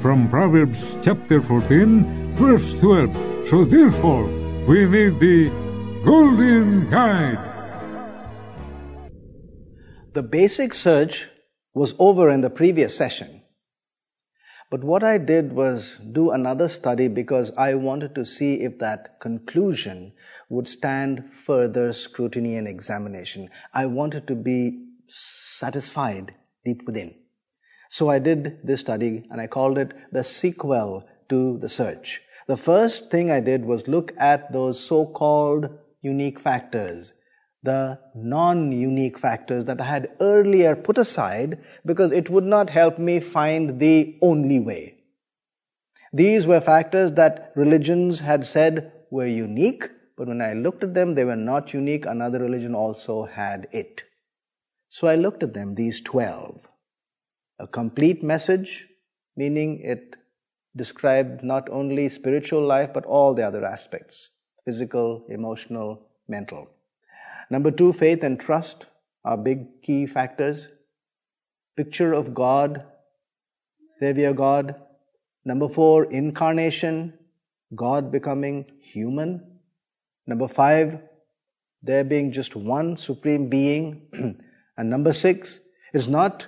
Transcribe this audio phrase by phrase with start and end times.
[0.00, 3.46] From Proverbs chapter 14, verse 12.
[3.46, 4.24] So therefore,
[4.66, 5.50] we need the
[6.02, 7.36] Golden Guide.
[10.14, 11.28] The basic search
[11.74, 13.42] was over in the previous session.
[14.70, 19.20] But what I did was do another study because I wanted to see if that
[19.20, 20.14] conclusion
[20.48, 23.50] would stand further scrutiny and examination.
[23.74, 27.16] I wanted to be satisfied deep within.
[27.90, 32.22] So I did this study and I called it the sequel to the search.
[32.46, 35.68] The first thing I did was look at those so-called
[36.00, 37.12] unique factors
[37.62, 42.98] the non unique factors that I had earlier put aside because it would not help
[42.98, 44.96] me find the only way.
[46.12, 51.14] These were factors that religions had said were unique, but when I looked at them,
[51.14, 52.06] they were not unique.
[52.06, 54.04] Another religion also had it.
[54.88, 56.66] So I looked at them, these 12.
[57.60, 58.88] A complete message,
[59.36, 60.16] meaning it
[60.74, 64.30] described not only spiritual life, but all the other aspects
[64.64, 66.68] physical, emotional, mental.
[67.50, 68.86] Number two, faith and trust
[69.24, 70.68] are big key factors.
[71.76, 72.84] Picture of God,
[73.98, 74.74] Savior God.
[75.44, 77.12] Number four, incarnation,
[77.74, 79.58] God becoming human.
[80.26, 81.00] Number five,
[81.82, 84.06] there being just one supreme being.
[84.76, 85.60] and number six,
[85.92, 86.46] is not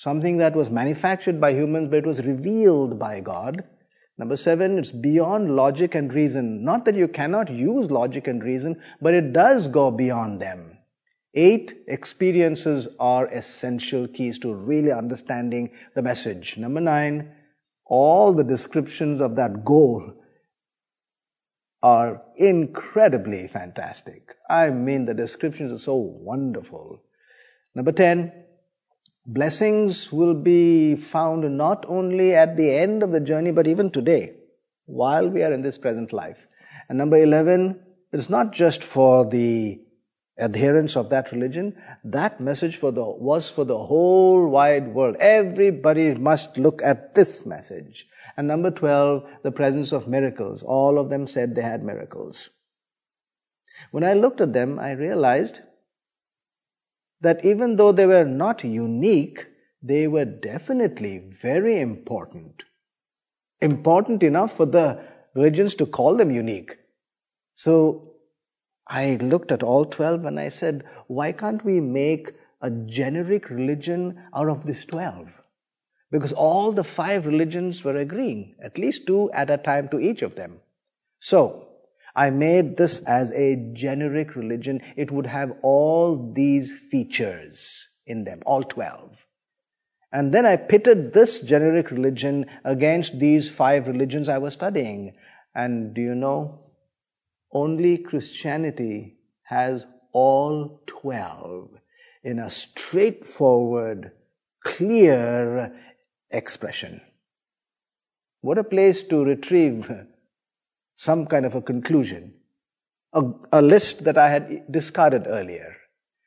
[0.00, 3.64] something that was manufactured by humans, but it was revealed by God.
[4.16, 6.64] Number seven, it's beyond logic and reason.
[6.64, 10.78] Not that you cannot use logic and reason, but it does go beyond them.
[11.34, 16.56] Eight, experiences are essential keys to really understanding the message.
[16.56, 17.32] Number nine,
[17.84, 20.14] all the descriptions of that goal
[21.82, 24.34] are incredibly fantastic.
[24.48, 27.02] I mean, the descriptions are so wonderful.
[27.74, 28.39] Number 10,
[29.26, 34.32] Blessings will be found not only at the end of the journey, but even today,
[34.86, 36.38] while we are in this present life.
[36.88, 37.78] And number 11,
[38.12, 39.80] it's not just for the
[40.38, 41.76] adherents of that religion.
[42.02, 45.16] That message for the, was for the whole wide world.
[45.20, 48.06] Everybody must look at this message.
[48.36, 50.62] And number 12, the presence of miracles.
[50.62, 52.48] All of them said they had miracles.
[53.90, 55.60] When I looked at them, I realized
[57.20, 59.46] that even though they were not unique,
[59.82, 62.64] they were definitely very important.
[63.60, 65.02] Important enough for the
[65.34, 66.78] religions to call them unique.
[67.54, 68.14] So
[68.86, 74.22] I looked at all 12 and I said, why can't we make a generic religion
[74.34, 75.28] out of these 12?
[76.10, 80.22] Because all the five religions were agreeing, at least two at a time to each
[80.22, 80.60] of them.
[81.20, 81.68] So,
[82.14, 84.80] I made this as a generic religion.
[84.96, 89.16] It would have all these features in them, all 12.
[90.12, 95.14] And then I pitted this generic religion against these five religions I was studying.
[95.54, 96.60] And do you know?
[97.52, 101.70] Only Christianity has all 12
[102.22, 104.12] in a straightforward,
[104.64, 105.72] clear
[106.30, 107.00] expression.
[108.40, 109.90] What a place to retrieve
[111.06, 112.24] some kind of a conclusion.
[113.12, 115.76] a, a list that I had discarded earlier.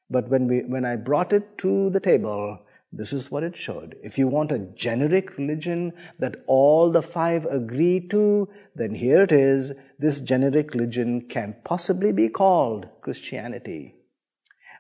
[0.09, 2.59] But when, we, when I brought it to the table,
[2.91, 3.95] this is what it showed.
[4.03, 9.31] If you want a generic religion that all the five agree to, then here it
[9.31, 9.71] is.
[9.97, 13.95] This generic religion can possibly be called Christianity.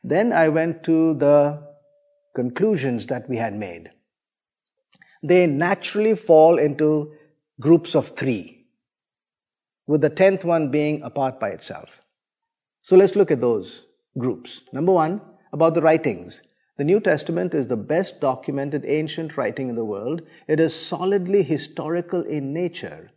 [0.03, 1.63] Then I went to the
[2.35, 3.91] conclusions that we had made.
[5.23, 7.13] They naturally fall into
[7.59, 8.62] groups of three,
[9.87, 12.01] with the tenth one being apart by itself.
[12.81, 13.85] So let's look at those
[14.17, 14.63] groups.
[14.71, 15.21] Number one,
[15.51, 16.41] about the writings.
[16.77, 20.23] The New Testament is the best documented ancient writing in the world.
[20.47, 23.11] It is solidly historical in nature.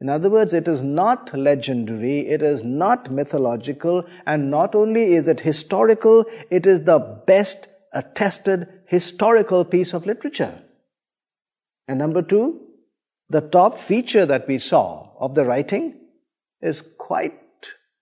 [0.00, 5.28] In other words, it is not legendary, it is not mythological, and not only is
[5.28, 10.62] it historical, it is the best attested historical piece of literature.
[11.86, 12.60] And number two,
[13.28, 15.99] the top feature that we saw of the writing
[16.62, 17.38] is quite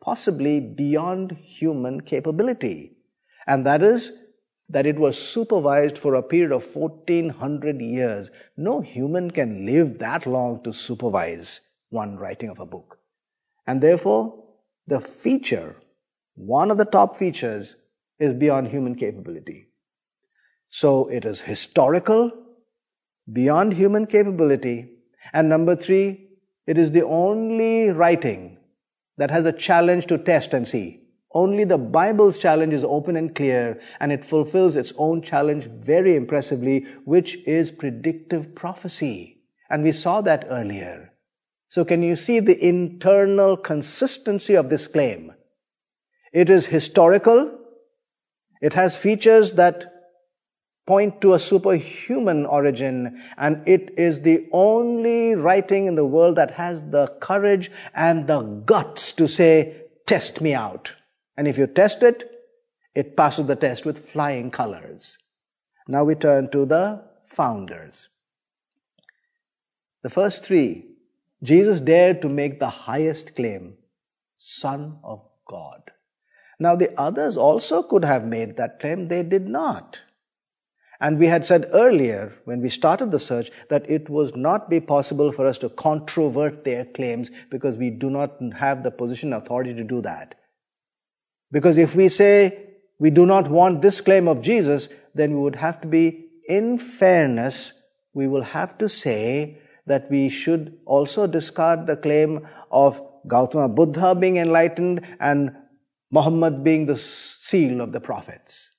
[0.03, 2.97] possibly beyond human capability.
[3.47, 4.13] And that is
[4.69, 8.31] that it was supervised for a period of 1400 years.
[8.57, 12.99] No human can live that long to supervise one writing of a book.
[13.67, 14.45] And therefore,
[14.87, 15.77] the feature,
[16.35, 17.77] one of the top features,
[18.19, 19.69] is beyond human capability.
[20.69, 22.33] So it is historical,
[23.33, 24.91] beyond human capability.
[25.33, 26.28] And number three,
[26.69, 28.59] it is the only writing
[29.17, 31.01] that has a challenge to test and see.
[31.33, 36.15] Only the Bible's challenge is open and clear, and it fulfills its own challenge very
[36.15, 39.39] impressively, which is predictive prophecy.
[39.71, 41.15] And we saw that earlier.
[41.69, 45.33] So, can you see the internal consistency of this claim?
[46.35, 47.59] It is historical,
[48.61, 49.98] it has features that
[50.89, 56.53] point to a superhuman origin, and it is the only writing in the world that
[56.53, 60.93] has the courage and the guts to say, Test me out.
[61.37, 62.31] And if you test it,
[62.95, 65.19] it passes the test with flying colors.
[65.87, 68.09] Now we turn to the founders.
[70.03, 70.87] The first three,
[71.43, 73.75] Jesus dared to make the highest claim
[74.39, 75.91] Son of God.
[76.59, 80.01] Now the others also could have made that claim, they did not.
[81.01, 84.81] And we had said earlier, when we started the search, that it was not be
[84.81, 89.75] possible for us to controvert their claims because we do not have the position authority
[89.75, 90.35] to do that.
[91.53, 92.67] Because if we say
[92.99, 96.79] we do not want this claim of Jesus, then we would have to be, in
[96.79, 97.73] fairness,
[98.13, 104.15] we will have to say that we should also discard the claim of Gautama Buddha
[104.15, 105.55] being enlightened and
[106.11, 108.71] Muhammad being the seal of the prophets.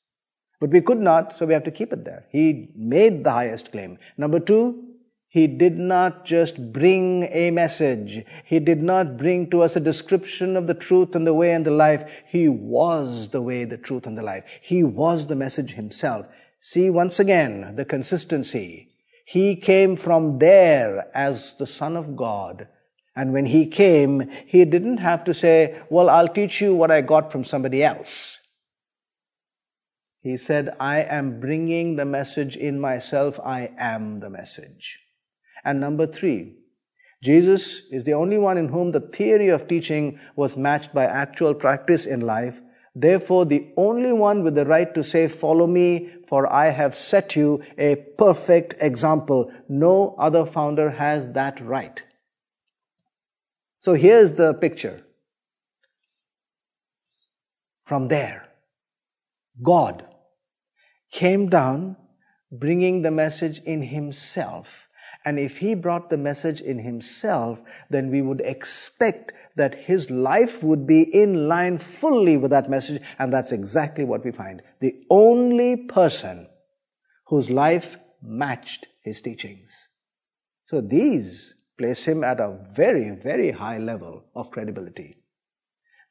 [0.60, 2.26] But we could not, so we have to keep it there.
[2.30, 3.98] He made the highest claim.
[4.18, 4.86] Number two,
[5.32, 8.26] he did not just bring a message.
[8.44, 11.64] He did not bring to us a description of the truth and the way and
[11.66, 12.10] the life.
[12.26, 14.44] He was the way, the truth, and the life.
[14.60, 16.26] He was the message himself.
[16.60, 18.90] See once again the consistency.
[19.24, 22.68] He came from there as the Son of God.
[23.16, 27.02] And when he came, he didn't have to say, well, I'll teach you what I
[27.02, 28.39] got from somebody else.
[30.22, 33.40] He said, I am bringing the message in myself.
[33.44, 35.00] I am the message.
[35.64, 36.56] And number three,
[37.24, 41.54] Jesus is the only one in whom the theory of teaching was matched by actual
[41.54, 42.62] practice in life.
[42.96, 47.36] Therefore, the only one with the right to say, Follow me, for I have set
[47.36, 49.52] you a perfect example.
[49.70, 52.04] No other founder has that right.
[53.78, 55.02] So here's the picture.
[57.86, 58.50] From there,
[59.62, 60.09] God
[61.12, 61.98] came down
[62.52, 64.90] bringing the message in Himself
[65.26, 70.64] and if he brought the message in himself, then we would expect that his life
[70.64, 73.02] would be in line fully with that message.
[73.18, 74.62] And that's exactly what we find.
[74.80, 76.48] The only person
[77.28, 79.90] whose life matched his teachings.
[80.68, 85.18] So these place him at a very, very high level of credibility.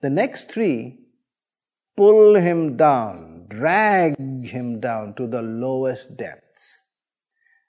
[0.02, 1.00] The next three
[1.98, 6.78] pull him down, drag him down to the lowest depths.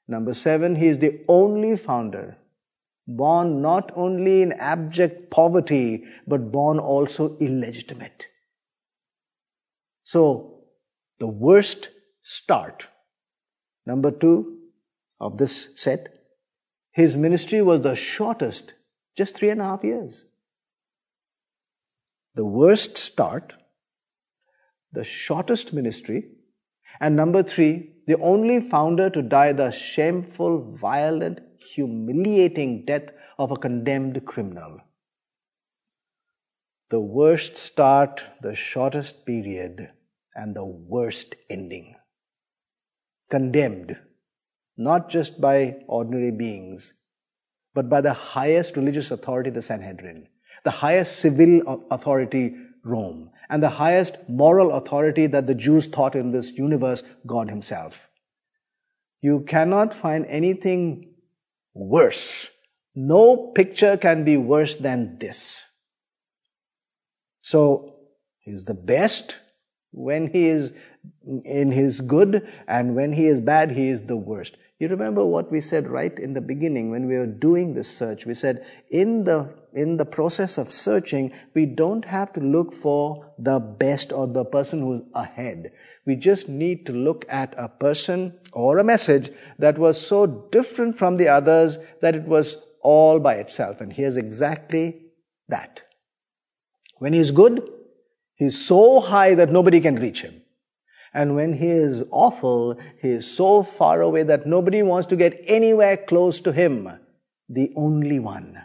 [0.07, 2.37] Number seven, he is the only founder
[3.17, 8.27] born not only in abject poverty, but born also illegitimate.
[10.03, 10.59] So,
[11.19, 11.89] the worst
[12.21, 12.87] start,
[13.85, 14.59] number two
[15.19, 16.09] of this set,
[16.91, 18.73] his ministry was the shortest,
[19.17, 20.25] just three and a half years.
[22.35, 23.53] The worst start,
[24.91, 26.31] the shortest ministry,
[26.99, 33.55] and number three, the only founder to die the shameful, violent, humiliating death of a
[33.57, 34.79] condemned criminal.
[36.89, 39.89] the worst start, the shortest period,
[40.35, 41.95] and the worst ending.
[43.29, 43.95] Condemned,
[44.75, 46.95] not just by ordinary beings,
[47.75, 50.27] but by the highest religious authority, the Sanhedrin,
[50.63, 56.31] the highest civil authority, Rome, and the highest moral authority that the Jews thought in
[56.31, 58.07] this universe, God Himself.
[59.21, 61.13] You cannot find anything
[61.73, 62.47] worse.
[62.95, 65.61] No picture can be worse than this.
[67.41, 67.95] So,
[68.39, 69.37] He's the best
[69.91, 70.73] when He is
[71.43, 74.57] in His good, and when He is bad, He is the worst.
[74.79, 78.25] You remember what we said right in the beginning when we were doing this search.
[78.25, 83.33] We said in the, in the process of searching, we don't have to look for
[83.37, 85.73] the best or the person who's ahead.
[86.05, 90.97] We just need to look at a person or a message that was so different
[90.97, 93.81] from the others that it was all by itself.
[93.81, 95.01] And here's exactly
[95.49, 95.83] that.
[96.99, 97.61] When he's good,
[98.35, 100.41] he's so high that nobody can reach him.
[101.13, 105.41] And when he is awful, he is so far away that nobody wants to get
[105.47, 106.89] anywhere close to him.
[107.47, 108.61] The only one.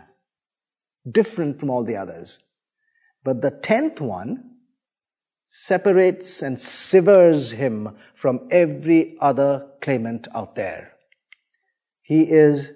[1.11, 2.39] Different from all the others.
[3.23, 4.51] But the tenth one
[5.47, 10.93] separates and severs him from every other claimant out there.
[12.03, 12.73] He is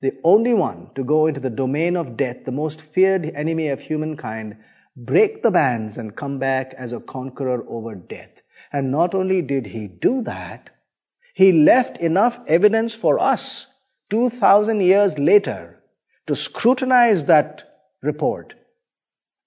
[0.00, 3.80] the only one to go into the domain of death, the most feared enemy of
[3.80, 4.56] humankind,
[4.96, 8.41] break the bands and come back as a conqueror over death.
[8.72, 10.70] And not only did he do that,
[11.34, 13.66] he left enough evidence for us
[14.10, 15.82] 2000 years later
[16.26, 17.68] to scrutinize that
[18.02, 18.54] report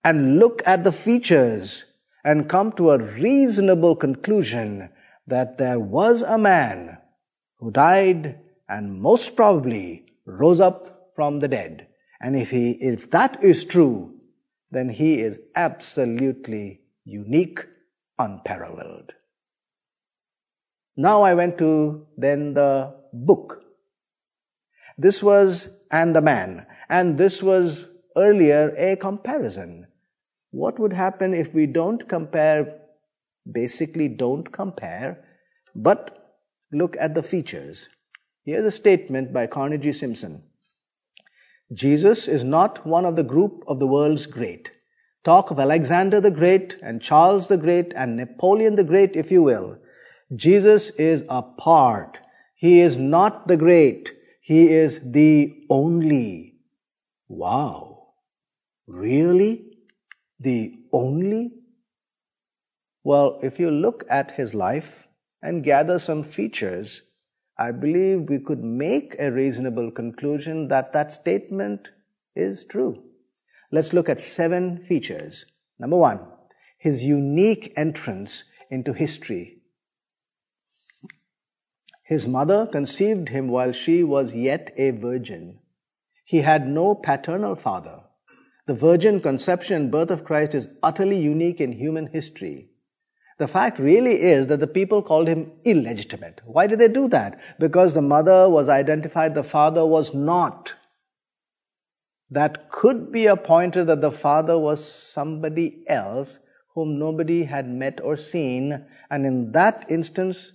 [0.04, 1.86] and look at the features
[2.24, 4.90] and come to a reasonable conclusion
[5.28, 6.98] that there was a man
[7.60, 11.88] who died and most probably rose up from the dead.
[12.20, 14.16] And if he, if that is true,
[14.72, 17.66] then he is absolutely unique
[18.20, 19.14] unparalleled.
[20.98, 23.64] Now I went to then the book.
[24.98, 29.88] This was and the man, and this was earlier a comparison.
[30.52, 32.80] What would happen if we don't compare,
[33.52, 35.26] basically don't compare,
[35.76, 36.38] but
[36.72, 37.90] look at the features?
[38.46, 40.44] Here's a statement by Carnegie Simpson.
[41.74, 44.72] Jesus is not one of the group of the world's great.
[45.26, 49.42] Talk of Alexander the Great and Charles the Great and Napoleon the Great, if you
[49.42, 49.78] will.
[50.36, 52.20] Jesus is a part.
[52.56, 54.14] He is not the great.
[54.40, 56.60] He is the only.
[57.28, 58.10] Wow.
[58.86, 59.66] Really?
[60.40, 61.54] The only?
[63.04, 65.08] Well, if you look at his life
[65.42, 67.02] and gather some features,
[67.58, 71.92] I believe we could make a reasonable conclusion that that statement
[72.36, 73.02] is true.
[73.76, 75.46] Let's look at seven features.
[75.80, 76.22] Number one,
[76.78, 79.58] his unique entrance into history.
[82.02, 85.60] His mother conceived him while she was yet a virgin.
[86.24, 88.04] He had no paternal father.
[88.66, 92.70] The virgin conception and birth of Christ is utterly unique in human history.
[93.40, 96.40] The fact really is that the people called him illegitimate.
[96.46, 97.42] Why did they do that?
[97.60, 100.76] Because the mother was identified, the father was not
[102.30, 106.40] that could be a pointer that the father was somebody else
[106.74, 108.86] whom nobody had met or seen.
[109.10, 110.52] And in that instance,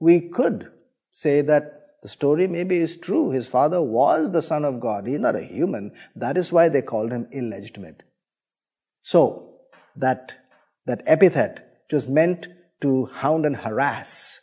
[0.00, 0.70] we could
[1.12, 3.30] say that the story maybe is true.
[3.30, 5.06] His father was the son of God.
[5.06, 5.92] He's not a human.
[6.16, 8.02] That is why they called him illegitimate.
[9.00, 9.50] So,
[9.96, 10.34] that,
[10.86, 12.48] that epithet, which was meant
[12.80, 14.40] to hound and harass,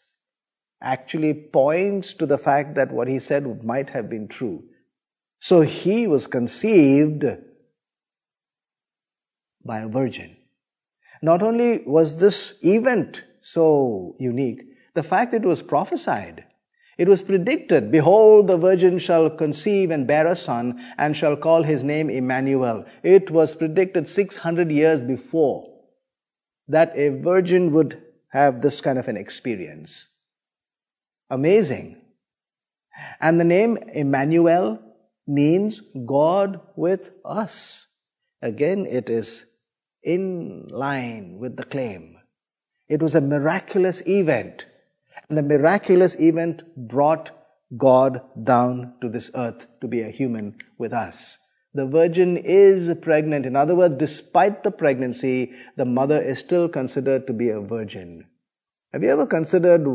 [0.82, 4.64] actually points to the fact that what he said might have been true.
[5.42, 7.26] So he was conceived
[9.66, 10.38] by a virgin.
[11.24, 14.62] Not only was this event so unique,
[14.94, 16.46] the fact that it was prophesied.
[16.96, 21.64] It was predicted, behold, the virgin shall conceive and bear a son and shall call
[21.64, 22.86] his name Emmanuel.
[23.02, 25.68] It was predicted 600 years before
[26.68, 30.08] that a virgin would have this kind of an experience.
[31.32, 32.00] Amazing.
[33.20, 34.80] And the name Emmanuel
[35.34, 37.88] means God with us.
[38.42, 39.46] Again, it is
[40.04, 42.18] in line with the claim.
[42.90, 44.66] It was a miraculous event.
[45.30, 47.32] And the miraculous event brought
[47.78, 51.38] God down to this earth to be a human with us.
[51.74, 53.46] The virgin is pregnant.
[53.46, 58.26] In other words, despite the pregnancy, the mother is still considered to be a virgin.
[58.92, 59.88] Have you ever considered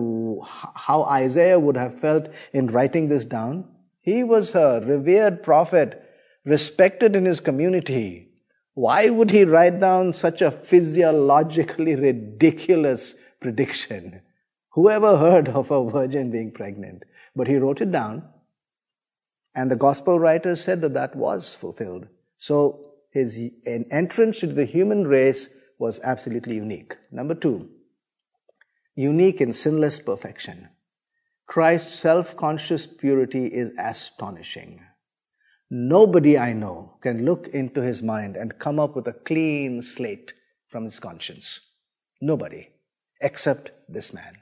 [0.74, 3.68] how Isaiah would have felt in writing this down?
[4.06, 6.00] He was a revered prophet,
[6.44, 8.28] respected in his community.
[8.74, 14.20] Why would he write down such a physiologically ridiculous prediction?
[14.74, 17.02] Whoever heard of a virgin being pregnant?
[17.34, 18.22] But he wrote it down,
[19.56, 22.06] and the gospel writers said that that was fulfilled.
[22.36, 25.48] So his entrance into the human race
[25.78, 26.96] was absolutely unique.
[27.10, 27.70] Number two,
[28.94, 30.68] unique in sinless perfection.
[31.46, 34.80] Christ's self conscious purity is astonishing.
[35.70, 40.34] Nobody I know can look into his mind and come up with a clean slate
[40.68, 41.60] from his conscience.
[42.20, 42.70] Nobody,
[43.20, 44.38] except this man.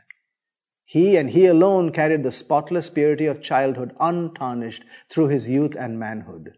[0.85, 5.99] He and he alone carried the spotless purity of childhood untarnished through his youth and
[5.99, 6.55] manhood.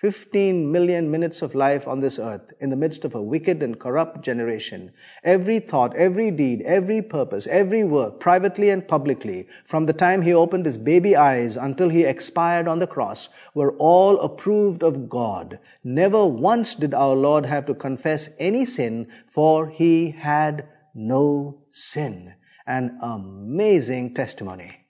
[0.00, 3.80] 15 million minutes of life on this earth in the midst of a wicked and
[3.80, 4.92] corrupt generation.
[5.24, 10.32] Every thought, every deed, every purpose, every work, privately and publicly, from the time he
[10.32, 15.58] opened his baby eyes until he expired on the cross, were all approved of God.
[15.82, 22.34] Never once did our Lord have to confess any sin, for he had no sin.
[22.68, 24.86] An amazing testimony.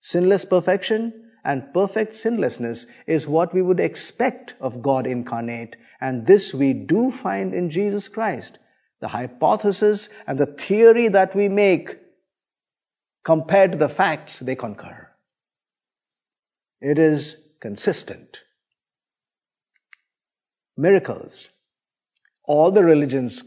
[0.00, 5.76] Sinless perfection, and perfect sinlessness is what we would expect of God incarnate.
[6.00, 8.58] And this we do find in Jesus Christ.
[9.00, 11.96] The hypothesis and the theory that we make
[13.24, 15.08] compared to the facts, they concur.
[16.80, 18.42] It is consistent.
[20.76, 21.50] Miracles.
[22.44, 23.44] All the religions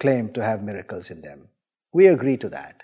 [0.00, 1.48] claim to have miracles in them.
[1.92, 2.81] We agree to that.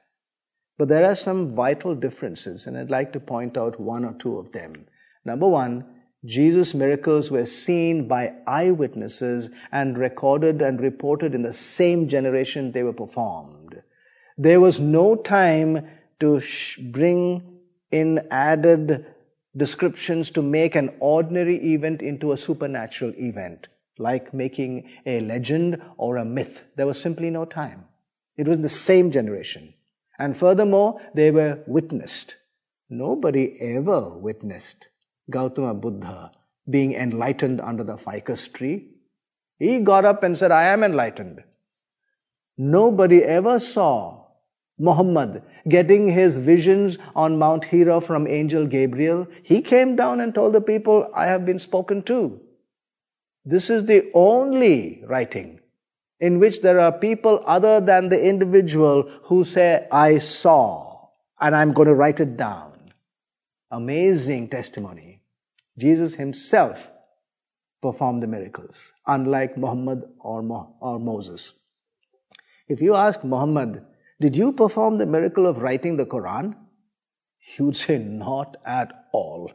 [0.78, 4.38] But there are some vital differences, and I'd like to point out one or two
[4.38, 4.86] of them.
[5.24, 5.84] Number one,
[6.24, 12.84] Jesus' miracles were seen by eyewitnesses and recorded and reported in the same generation they
[12.84, 13.82] were performed.
[14.36, 15.88] There was no time
[16.20, 16.40] to
[16.90, 19.06] bring in added
[19.56, 23.68] descriptions to make an ordinary event into a supernatural event,
[23.98, 26.62] like making a legend or a myth.
[26.76, 27.84] There was simply no time.
[28.36, 29.74] It was the same generation.
[30.18, 32.36] And furthermore, they were witnessed.
[32.90, 34.88] Nobody ever witnessed
[35.30, 36.32] Gautama Buddha
[36.68, 38.88] being enlightened under the ficus tree.
[39.58, 41.42] He got up and said, I am enlightened.
[42.56, 44.24] Nobody ever saw
[44.78, 49.26] Muhammad getting his visions on Mount Hira from Angel Gabriel.
[49.42, 52.40] He came down and told the people, I have been spoken to.
[53.44, 55.60] This is the only writing
[56.20, 61.08] in which there are people other than the individual who say, I saw,
[61.40, 62.92] and I'm going to write it down.
[63.70, 65.22] Amazing testimony.
[65.76, 66.90] Jesus himself
[67.80, 71.52] performed the miracles, unlike Muhammad or, Mo- or Moses.
[72.68, 73.84] If you ask Muhammad,
[74.20, 76.56] did you perform the miracle of writing the Quran?
[77.38, 79.52] He would say, Not at all.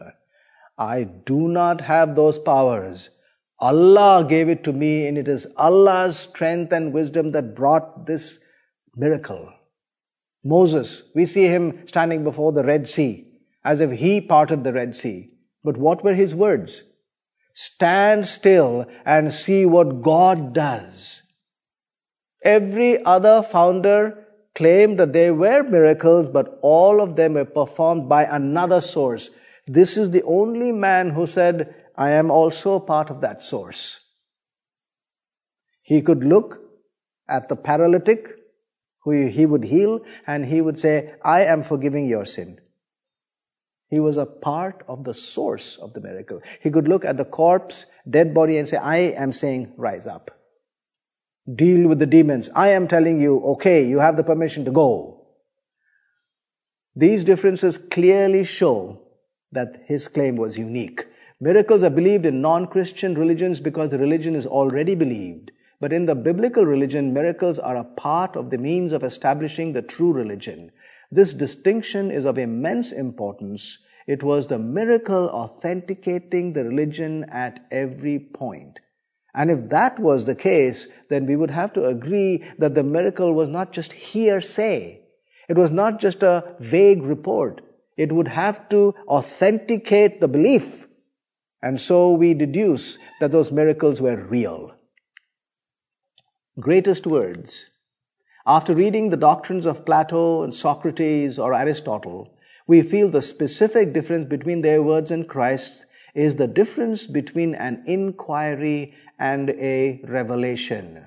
[0.78, 3.10] I do not have those powers.
[3.64, 8.40] Allah gave it to me, and it is Allah's strength and wisdom that brought this
[8.94, 9.54] miracle.
[10.44, 13.26] Moses, we see him standing before the Red Sea
[13.64, 15.30] as if he parted the Red Sea.
[15.64, 16.84] But what were his words?
[17.54, 21.22] Stand still and see what God does.
[22.44, 28.26] Every other founder claimed that they were miracles, but all of them were performed by
[28.26, 29.30] another source.
[29.66, 34.00] This is the only man who said, I am also a part of that source.
[35.82, 36.62] He could look
[37.30, 38.36] at the paralytic
[39.04, 42.60] who he would heal and he would say, I am forgiving your sin.
[43.90, 46.42] He was a part of the source of the miracle.
[46.62, 50.32] He could look at the corpse, dead body, and say, I am saying, rise up.
[51.54, 52.50] Deal with the demons.
[52.56, 55.28] I am telling you, okay, you have the permission to go.
[56.96, 59.02] These differences clearly show
[59.52, 61.06] that his claim was unique.
[61.40, 65.52] Miracles are believed in non Christian religions because the religion is already believed.
[65.80, 69.82] But in the biblical religion, miracles are a part of the means of establishing the
[69.82, 70.72] true religion.
[71.12, 73.80] This distinction is of immense importance.
[74.08, 78.80] It was the miracle authenticating the religion at every point.
[79.36, 83.34] And if that was the case, then we would have to agree that the miracle
[83.34, 85.02] was not just hearsay.
[85.50, 87.62] It was not just a vague report.
[87.98, 90.83] It would have to authenticate the belief
[91.64, 94.76] and so we deduce that those miracles were real.
[96.60, 97.68] Greatest words.
[98.46, 104.28] After reading the doctrines of Plato and Socrates or Aristotle, we feel the specific difference
[104.28, 111.06] between their words and Christ's is the difference between an inquiry and a revelation.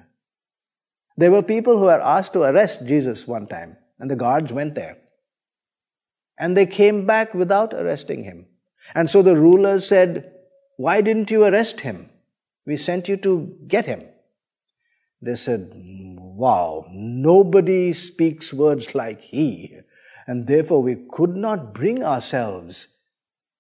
[1.19, 4.75] There were people who were asked to arrest Jesus one time, and the guards went
[4.75, 4.97] there.
[6.39, 8.47] And they came back without arresting him.
[8.95, 10.33] And so the rulers said,
[10.77, 12.11] why didn't you arrest him?
[12.67, 14.03] We sent you to get him.
[15.23, 19.79] They said, Wow, nobody speaks words like he,
[20.27, 22.89] and therefore we could not bring ourselves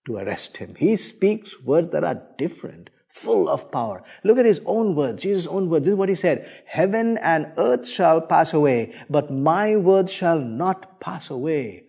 [0.06, 0.74] to arrest him.
[0.74, 4.02] He speaks words that are different, full of power.
[4.22, 5.86] Look at his own words, Jesus' own words.
[5.86, 10.38] This is what he said Heaven and earth shall pass away, but my words shall
[10.38, 11.84] not pass away.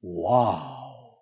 [0.00, 1.18] Wow.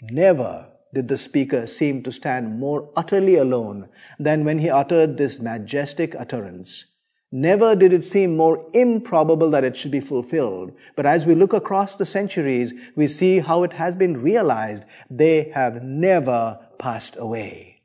[0.00, 3.86] Never did the speaker seem to stand more utterly alone
[4.18, 6.86] than when he uttered this majestic utterance.
[7.30, 10.72] Never did it seem more improbable that it should be fulfilled.
[10.94, 14.84] But as we look across the centuries, we see how it has been realized.
[15.10, 17.82] They have never passed away.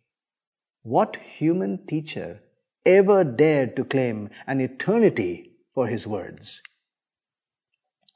[0.84, 2.42] What human teacher
[2.86, 6.62] ever dared to claim an eternity for his words?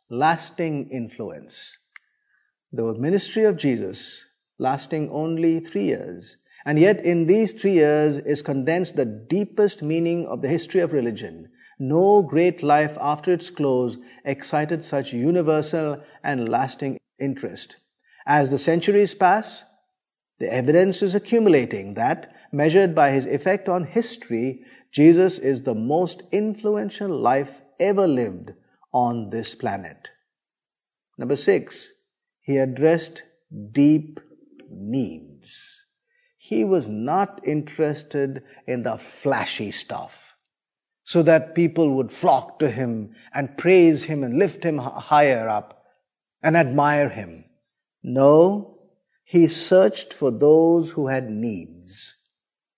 [0.09, 1.79] Lasting influence.
[2.71, 4.23] The ministry of Jesus
[4.57, 6.37] lasting only three years.
[6.65, 10.93] And yet, in these three years is condensed the deepest meaning of the history of
[10.93, 11.49] religion.
[11.77, 17.77] No great life after its close excited such universal and lasting interest.
[18.25, 19.63] As the centuries pass,
[20.39, 26.23] the evidence is accumulating that, measured by his effect on history, Jesus is the most
[26.31, 28.53] influential life ever lived
[28.93, 30.09] on this planet.
[31.17, 31.91] Number six,
[32.41, 33.23] he addressed
[33.71, 34.19] deep
[34.69, 35.85] needs.
[36.37, 40.35] He was not interested in the flashy stuff
[41.03, 45.83] so that people would flock to him and praise him and lift him higher up
[46.41, 47.45] and admire him.
[48.03, 48.79] No,
[49.23, 52.15] he searched for those who had needs.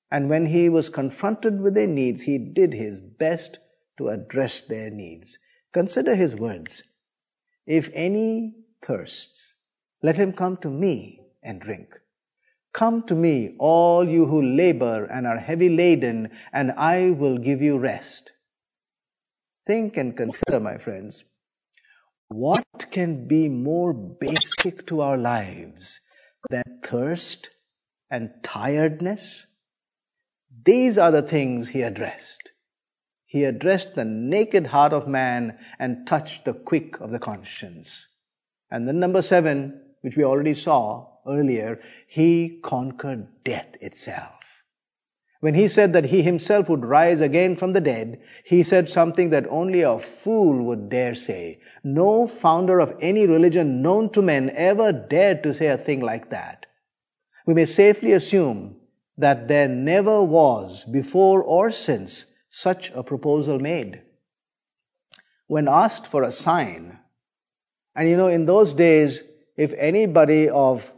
[0.10, 3.60] And when he was confronted with their needs, he did his best
[3.98, 5.38] to address their needs.
[5.74, 6.84] Consider his words.
[7.66, 9.56] If any thirsts,
[10.02, 11.96] let him come to me and drink.
[12.74, 17.62] Come to me, all you who labor and are heavy laden, and I will give
[17.62, 18.34] you rest.
[19.66, 21.24] Think and consider, my friends,
[22.28, 26.02] what can be more basic to our lives
[26.50, 27.50] than thirst
[28.12, 29.48] and tiredness?
[30.66, 32.52] These are the things he addressed.
[33.26, 38.08] He addressed the naked heart of man and touched the quick of the conscience.
[38.70, 44.34] And then number seven, which we already saw, earlier, he conquered death itself.
[45.40, 49.30] When he said that he himself would rise again from the dead, he said something
[49.30, 51.60] that only a fool would dare say.
[51.84, 56.32] No founder of any religion known to men ever dared to say a thing like
[56.32, 56.66] that.
[57.46, 58.78] We may safely assume
[59.18, 64.02] that there never was, before or since, such a proposal made.
[65.46, 67.00] When asked for a sign,
[67.96, 69.22] and you know, in those days,
[69.56, 70.92] if anybody of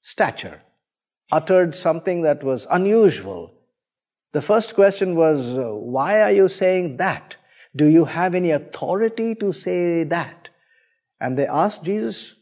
[0.00, 0.62] stature,
[1.32, 3.54] uttered something that was unusual.
[4.32, 7.36] The first question was, uh, Why are you saying that?
[7.74, 10.48] Do you have any authority to say that?
[11.20, 12.36] And they asked Jesus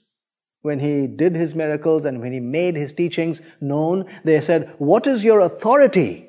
[0.62, 5.06] when he did his miracles and when he made his teachings known, they said, What
[5.06, 6.28] is your authority?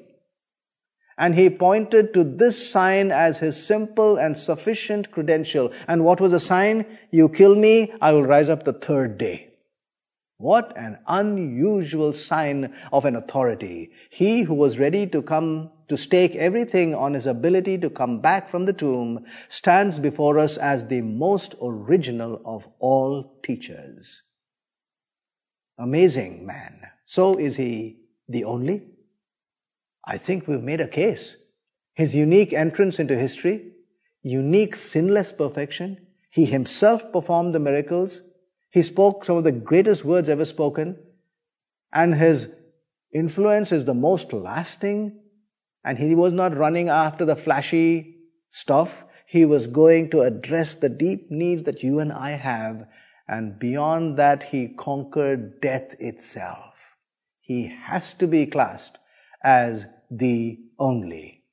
[1.17, 5.73] And he pointed to this sign as his simple and sufficient credential.
[5.85, 6.85] And what was the sign?
[7.11, 9.48] You kill me, I will rise up the third day.
[10.39, 13.91] What an unusual sign of an authority.
[14.09, 18.49] He who was ready to come to stake everything on his ability to come back
[18.49, 24.23] from the tomb stands before us as the most original of all teachers.
[25.77, 26.83] Amazing man.
[27.05, 27.99] So is he
[28.29, 28.83] the only?
[30.05, 31.35] I think we've made a case.
[31.95, 33.73] His unique entrance into history,
[34.21, 38.21] unique sinless perfection, he himself performed the miracles,
[38.69, 40.97] he spoke some of the greatest words ever spoken,
[41.91, 42.49] and his
[43.13, 45.19] influence is the most lasting.
[45.83, 48.17] And he was not running after the flashy
[48.49, 49.03] stuff.
[49.25, 52.85] He was going to address the deep needs that you and I have.
[53.27, 56.73] And beyond that, he conquered death itself.
[57.39, 58.99] He has to be classed
[59.41, 61.43] as the only.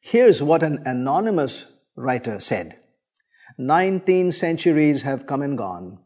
[0.00, 2.80] Here's what an anonymous writer said.
[3.56, 6.00] Nineteen centuries have come and gone.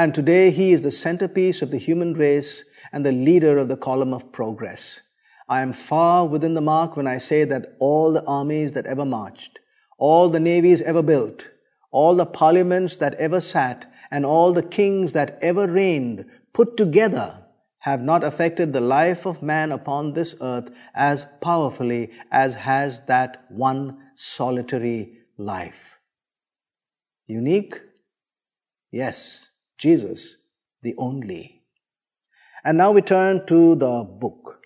[0.00, 3.76] And today he is the centerpiece of the human race and the leader of the
[3.76, 5.00] column of progress.
[5.46, 9.04] I am far within the mark when I say that all the armies that ever
[9.04, 9.58] marched,
[9.98, 11.50] all the navies ever built,
[11.90, 17.44] all the parliaments that ever sat, and all the kings that ever reigned put together
[17.80, 23.44] have not affected the life of man upon this earth as powerfully as has that
[23.50, 25.98] one solitary life.
[27.26, 27.82] Unique?
[28.90, 29.49] Yes.
[29.80, 30.36] Jesus,
[30.82, 31.62] the only.
[32.64, 34.62] And now we turn to the book.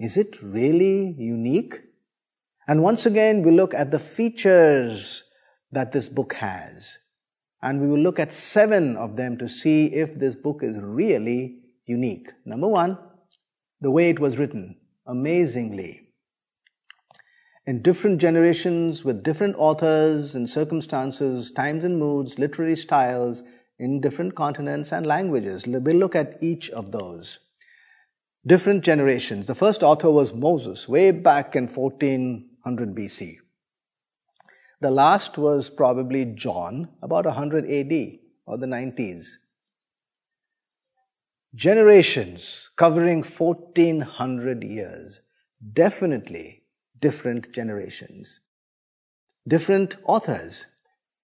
[0.00, 1.80] Is it really unique?
[2.66, 5.22] And once again, we look at the features
[5.70, 6.98] that this book has.
[7.62, 11.60] And we will look at seven of them to see if this book is really
[11.86, 12.30] unique.
[12.44, 12.98] Number one,
[13.80, 14.76] the way it was written.
[15.06, 16.08] Amazingly.
[17.64, 23.42] In different generations, with different authors and circumstances, times and moods, literary styles,
[23.78, 25.66] in different continents and languages.
[25.66, 27.38] We'll look at each of those.
[28.46, 29.46] Different generations.
[29.46, 33.36] The first author was Moses, way back in 1400 BC.
[34.80, 39.26] The last was probably John, about 100 AD or the 90s.
[41.54, 45.20] Generations covering 1400 years.
[45.72, 46.62] Definitely
[47.00, 48.40] different generations.
[49.46, 50.66] Different authors,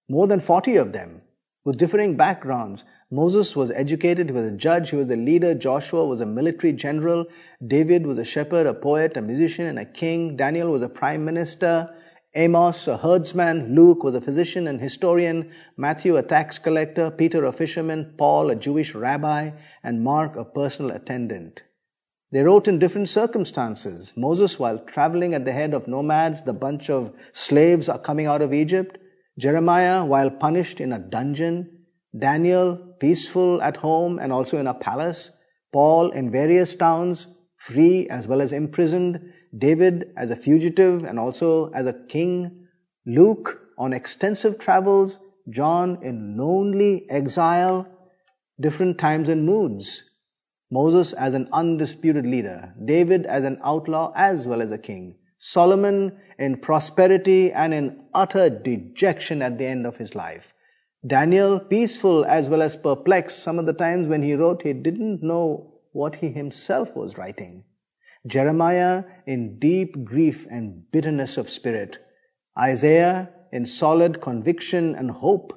[0.09, 1.23] more than 40 of them,
[1.65, 2.85] with differing backgrounds.
[3.11, 5.55] Moses was educated, he was a judge, he was a leader.
[5.55, 7.27] Joshua was a military general.
[7.67, 10.37] David was a shepherd, a poet, a musician, and a king.
[10.37, 11.89] Daniel was a prime minister.
[12.37, 17.53] Amos, a herdsman, Luke was a physician and historian, Matthew, a tax collector, Peter, a
[17.53, 19.51] fisherman, Paul, a Jewish rabbi,
[19.85, 21.63] and Mark, a personal attendant.
[22.33, 24.13] They wrote in different circumstances.
[24.17, 28.43] Moses, while traveling at the head of nomads, the bunch of slaves are coming out
[28.43, 28.99] of Egypt.
[29.39, 31.87] Jeremiah, while punished in a dungeon.
[32.17, 35.31] Daniel, peaceful at home and also in a palace.
[35.73, 39.21] Paul, in various towns, free as well as imprisoned.
[39.57, 42.67] David as a fugitive and also as a king,
[43.07, 45.19] Luke on extensive travels,
[45.51, 47.87] John in lonely exile,
[48.61, 50.03] different times and moods,
[50.71, 55.17] Moses as an undisputed leader, David as an outlaw as well as a king,
[55.47, 60.55] Solomon in prosperity and in utter dejection at the end of his life.
[61.07, 63.43] Daniel, peaceful as well as perplexed.
[63.43, 67.65] Some of the times when he wrote, he didn't know what he himself was writing.
[68.27, 71.99] Jeremiah in deep grief and bitterness of spirit,
[72.59, 75.53] Isaiah in solid conviction and hope,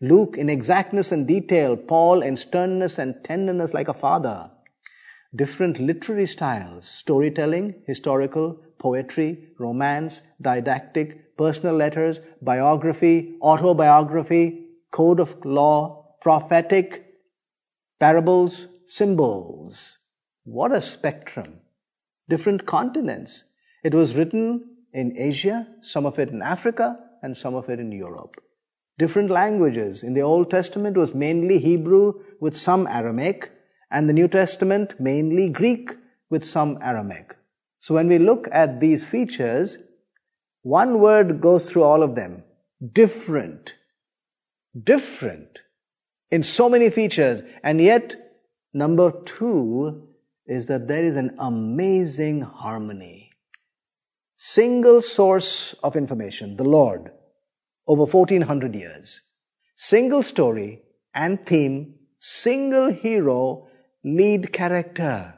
[0.00, 4.52] Luke in exactness and detail, Paul in sternness and tenderness like a father.
[5.34, 16.16] Different literary styles, storytelling, historical, poetry, romance, didactic, personal letters, biography, autobiography, code of law,
[16.20, 17.04] prophetic,
[18.00, 19.98] parables, symbols.
[20.44, 21.60] What a spectrum
[22.28, 23.44] different continents.
[23.82, 27.90] It was written in Asia, some of it in Africa, and some of it in
[27.90, 28.36] Europe.
[28.98, 30.02] Different languages.
[30.02, 33.50] In the Old Testament was mainly Hebrew with some Aramaic,
[33.90, 35.92] and the New Testament mainly Greek
[36.28, 37.37] with some Aramaic.
[37.80, 39.78] So when we look at these features,
[40.62, 42.42] one word goes through all of them.
[42.92, 43.74] Different.
[44.82, 45.60] Different.
[46.30, 47.42] In so many features.
[47.62, 48.16] And yet,
[48.72, 50.08] number two
[50.46, 53.30] is that there is an amazing harmony.
[54.36, 57.10] Single source of information, the Lord,
[57.86, 59.22] over 1400 years.
[59.74, 60.82] Single story
[61.14, 63.68] and theme, single hero,
[64.04, 65.34] lead character.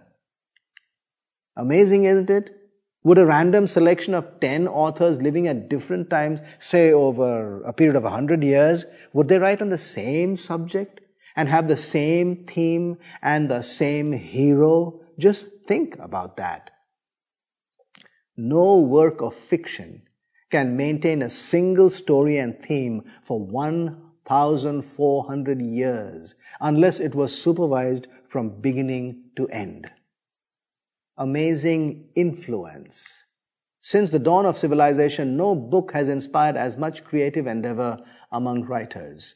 [1.60, 2.56] Amazing, isn't it?
[3.02, 7.96] Would a random selection of 10 authors living at different times, say over a period
[7.96, 11.02] of 100 years, would they write on the same subject
[11.36, 15.02] and have the same theme and the same hero?
[15.18, 16.70] Just think about that.
[18.38, 20.04] No work of fiction
[20.50, 28.62] can maintain a single story and theme for 1,400 years unless it was supervised from
[28.62, 29.90] beginning to end.
[31.20, 33.24] Amazing influence.
[33.82, 37.98] Since the dawn of civilization, no book has inspired as much creative endeavor
[38.32, 39.34] among writers.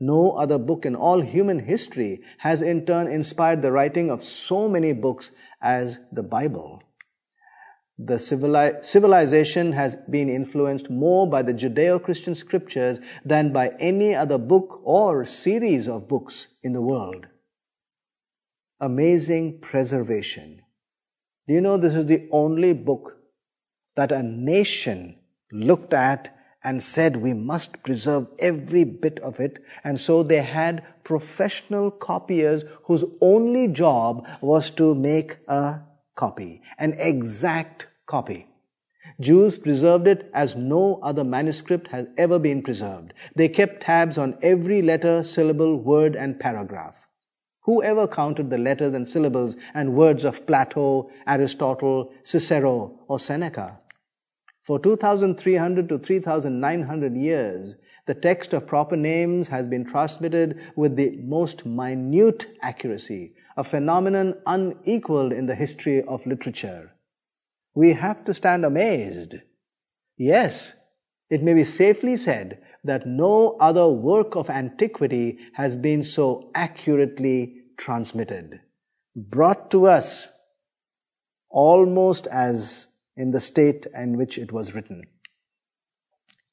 [0.00, 4.68] No other book in all human history has in turn inspired the writing of so
[4.68, 5.30] many books
[5.62, 6.82] as the Bible.
[7.96, 14.38] The civilization has been influenced more by the Judeo Christian scriptures than by any other
[14.38, 17.28] book or series of books in the world.
[18.80, 20.62] Amazing preservation.
[21.50, 23.16] Do you know this is the only book
[23.96, 25.16] that a nation
[25.50, 26.32] looked at
[26.62, 29.58] and said we must preserve every bit of it.
[29.82, 35.80] And so they had professional copiers whose only job was to make a
[36.14, 38.46] copy, an exact copy.
[39.20, 43.12] Jews preserved it as no other manuscript has ever been preserved.
[43.34, 46.99] They kept tabs on every letter, syllable, word, and paragraph.
[47.62, 53.78] Whoever counted the letters and syllables and words of Plato, Aristotle, Cicero, or Seneca?
[54.62, 61.18] For 2300 to 3900 years, the text of proper names has been transmitted with the
[61.22, 66.92] most minute accuracy, a phenomenon unequaled in the history of literature.
[67.74, 69.36] we have to stand amazed.
[70.16, 70.74] Yes,
[71.28, 77.56] it may be safely said that no other work of antiquity has been so accurately
[77.76, 78.60] transmitted,
[79.14, 80.28] brought to us
[81.50, 85.02] almost as in the state in which it was written.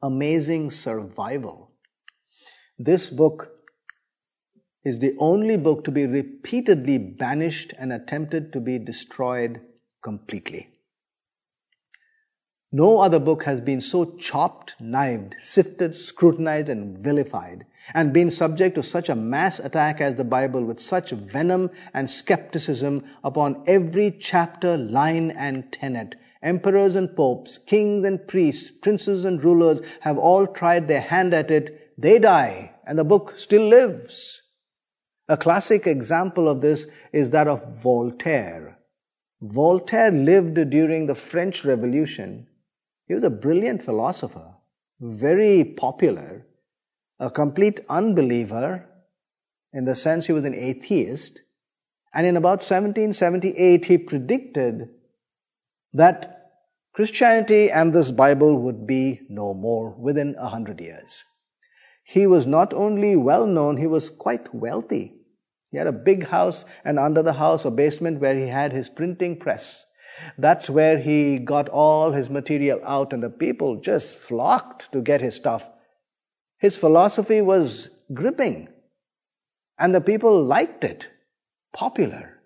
[0.02, 1.72] Amazing survival.
[2.78, 3.52] This book
[4.84, 9.62] is the only book to be repeatedly banished and attempted to be destroyed
[10.04, 10.77] completely.
[12.72, 18.76] No other book has been so chopped, knived, sifted, scrutinized, and vilified, and been subject
[18.76, 24.12] to such a mass attack as the Bible with such venom and skepticism upon every
[24.12, 26.16] chapter, line, and tenet.
[26.44, 31.50] Emperors and popes, kings and priests, princes and rulers have all tried their hand at
[31.50, 31.94] it.
[31.98, 34.42] They die, and the book still lives.
[35.30, 38.78] A classic example of this is that of Voltaire.
[39.42, 42.48] Voltaire lived during the French Revolution
[43.08, 44.56] he was a brilliant philosopher,
[45.00, 46.46] very popular,
[47.20, 48.86] a complete unbeliever
[49.74, 51.42] in the sense he was an atheist.
[52.14, 54.90] And in about 1778, he predicted
[55.94, 56.52] that
[56.94, 61.24] Christianity and this Bible would be no more within a hundred years.
[62.04, 65.14] He was not only well known, he was quite wealthy.
[65.70, 68.90] He had a big house, and under the house, a basement where he had his
[68.90, 69.86] printing press.
[70.38, 75.22] That's where he got all his material out, and the people just flocked to get
[75.22, 75.64] his stuff.
[76.58, 78.70] His philosophy was gripping,
[79.78, 81.08] and the people liked it,
[81.74, 82.40] popular.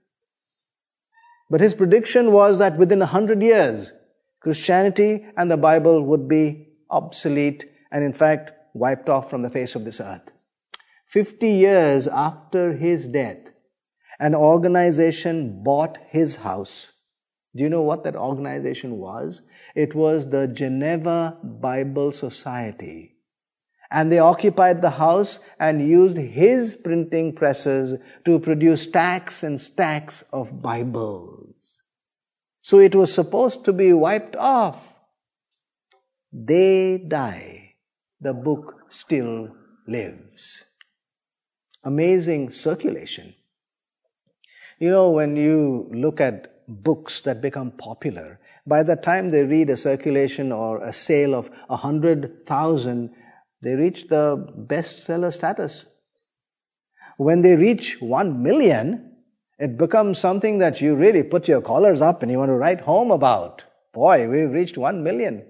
[1.49, 3.93] But his prediction was that within a hundred years,
[4.39, 9.75] Christianity and the Bible would be obsolete and, in fact, wiped off from the face
[9.75, 10.31] of this earth.
[11.05, 13.39] Fifty years after his death,
[14.19, 16.93] an organization bought his house
[17.55, 19.41] do you know what that organization was?
[19.75, 23.17] It was the Geneva Bible Society.
[23.91, 30.23] And they occupied the house and used his printing presses to produce stacks and stacks
[30.31, 31.83] of Bibles.
[32.61, 34.87] So it was supposed to be wiped off.
[36.31, 37.75] They die.
[38.21, 39.49] The book still
[39.87, 40.63] lives.
[41.83, 43.33] Amazing circulation.
[44.79, 49.69] You know, when you look at books that become popular, by the time they read
[49.69, 53.11] a circulation or a sale of a hundred thousand,
[53.61, 55.85] they reach the bestseller status.
[57.17, 59.11] When they reach one million,
[59.59, 62.81] it becomes something that you really put your collars up and you want to write
[62.81, 63.63] home about.
[63.93, 65.45] Boy, we've reached one million.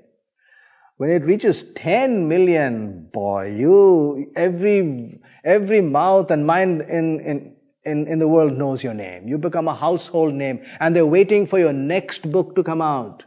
[0.98, 8.08] When it reaches 10 million, boy, you, every, every mouth and mind in, in, in,
[8.08, 9.28] in the world knows your name.
[9.28, 13.24] You become a household name and they're waiting for your next book to come out.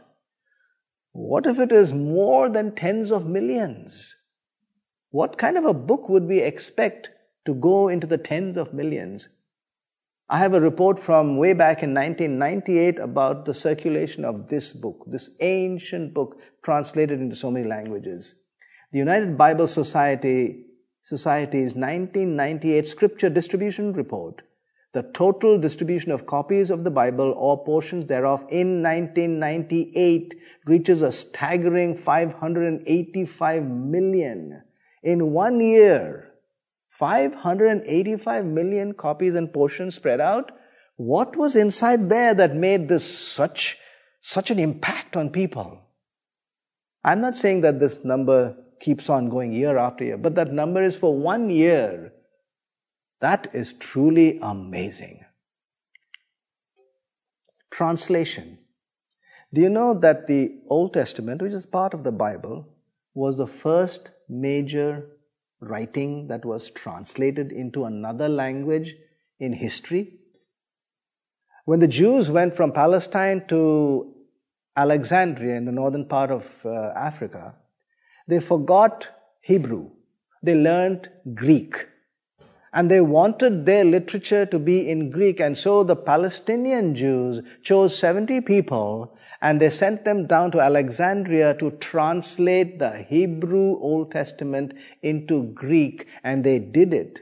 [1.11, 4.15] What if it is more than tens of millions?
[5.11, 7.09] What kind of a book would we expect
[7.45, 9.29] to go into the tens of millions?
[10.27, 15.05] I have a report from way back in 1998 about the circulation of this book,
[15.07, 18.35] this ancient book translated into so many languages.
[18.91, 20.65] The United Bible Society
[21.05, 24.41] Society's 1998 Scripture Distribution Report,
[24.95, 31.11] the total distribution of copies of the Bible or portions thereof in 1998 reaches a
[31.11, 34.63] staggering 585 million.
[35.03, 36.31] In one year,
[36.91, 40.53] 585 million copies and portions spread out.
[40.95, 43.77] What was inside there that made this such,
[44.21, 45.81] such an impact on people?
[47.03, 50.81] I'm not saying that this number keeps on going year after year, but that number
[50.81, 52.13] is for one year.
[53.21, 55.25] That is truly amazing.
[57.71, 58.59] Translation.
[59.53, 62.67] Do you know that the Old Testament, which is part of the Bible,
[63.13, 65.07] was the first major
[65.59, 68.95] writing that was translated into another language
[69.39, 70.19] in history?
[71.65, 74.13] When the Jews went from Palestine to
[74.75, 77.55] Alexandria in the northern part of uh, Africa,
[78.27, 79.09] they forgot
[79.41, 79.91] Hebrew.
[80.43, 81.87] They learned Greek.
[82.75, 85.39] And they wanted their literature to be in Greek.
[85.39, 91.53] And so the Palestinian Jews chose 70 people and they sent them down to Alexandria
[91.55, 96.05] to translate the Hebrew Old Testament into Greek.
[96.23, 97.21] And they did it.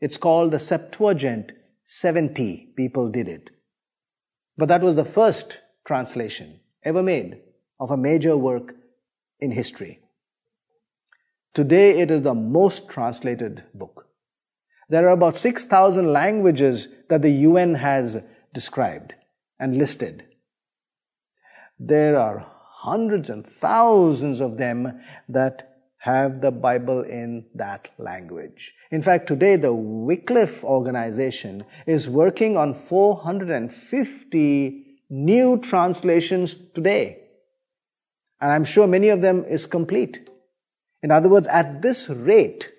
[0.00, 1.52] It's called the Septuagint.
[1.84, 3.50] 70 people did it.
[4.56, 7.38] But that was the first translation ever made
[7.78, 8.74] of a major work
[9.40, 10.00] in history.
[11.52, 14.05] Today it is the most translated book.
[14.88, 18.22] There are about 6,000 languages that the UN has
[18.54, 19.14] described
[19.58, 20.24] and listed.
[21.78, 22.46] There are
[22.78, 28.72] hundreds and thousands of them that have the Bible in that language.
[28.92, 37.24] In fact, today the Wycliffe organization is working on 450 new translations today.
[38.40, 40.30] And I'm sure many of them is complete.
[41.02, 42.70] In other words, at this rate,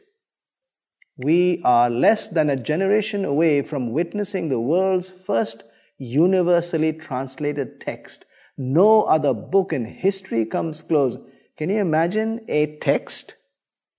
[1.17, 5.63] we are less than a generation away from witnessing the world's first
[5.97, 8.25] universally translated text.
[8.55, 11.17] No other book in history comes close.
[11.57, 13.35] Can you imagine a text,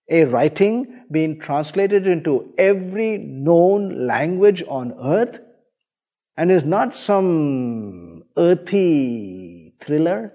[0.08, 5.40] a writing being translated into every known language on earth
[6.36, 10.32] and is not some earthy thriller?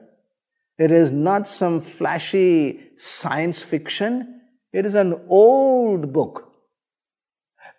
[0.77, 4.41] It is not some flashy science fiction.
[4.73, 6.52] It is an old book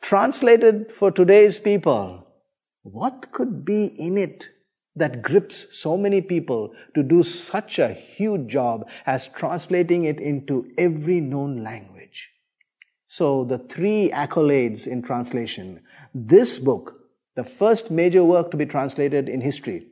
[0.04, 2.26] translated for today's people.
[2.82, 4.50] What could be in it
[4.94, 10.70] that grips so many people to do such a huge job as translating it into
[10.76, 12.28] every known language.
[13.06, 15.80] So the three accolades in translation.
[16.14, 17.00] This book,
[17.34, 19.86] the first major work to be translated in history,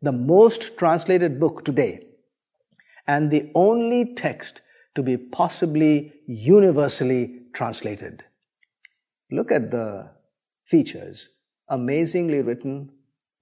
[0.00, 2.06] the most translated book today,
[3.06, 4.62] and the only text
[4.94, 8.24] to be possibly universally translated.
[9.30, 10.10] Look at the
[10.64, 11.30] features.
[11.68, 12.90] Amazingly written,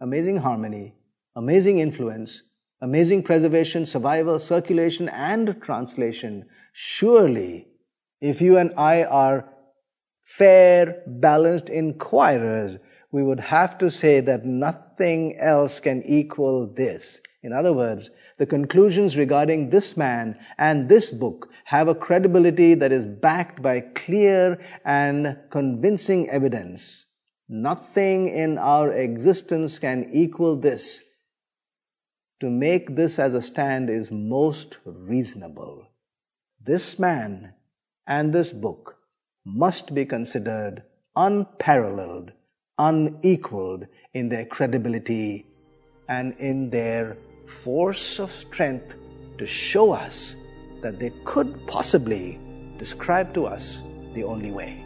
[0.01, 0.95] amazing harmony,
[1.35, 2.43] amazing influence,
[2.81, 6.45] amazing preservation, survival, circulation, and translation.
[6.73, 7.69] Surely,
[8.21, 9.49] if you and I are
[10.23, 12.77] fair, balanced inquirers,
[13.11, 17.21] we would have to say that nothing else can equal this.
[17.43, 22.91] In other words, the conclusions regarding this man and this book have a credibility that
[22.91, 27.05] is backed by clear and convincing evidence.
[27.47, 31.05] Nothing in our existence can equal this.
[32.41, 35.89] To make this as a stand is most reasonable.
[36.65, 37.53] This man
[38.07, 38.97] and this book
[39.45, 40.83] must be considered
[41.17, 42.33] unparalleled,
[42.79, 45.45] unequaled in their credibility
[46.09, 48.95] and in their force of strength
[49.37, 50.35] to show us
[50.83, 52.39] that they could possibly
[52.79, 53.83] describe to us
[54.15, 54.85] the only way.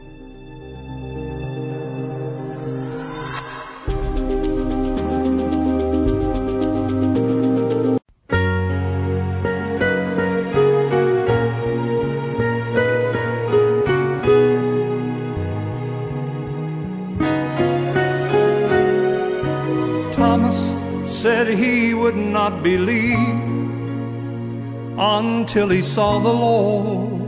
[25.52, 27.20] Until he saw the Lord.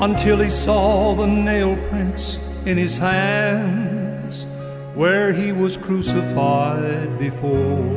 [0.00, 4.44] Until he saw the nail prints in his hands
[4.94, 7.88] where he was crucified before.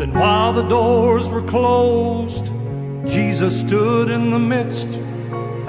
[0.00, 2.46] Then, while the doors were closed,
[3.06, 4.88] Jesus stood in the midst